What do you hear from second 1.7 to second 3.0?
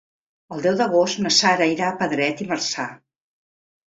irà a Pedret i Marzà.